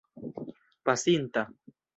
[0.85, 1.41] pasinta